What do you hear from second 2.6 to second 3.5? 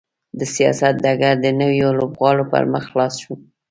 مخ خلاص شو.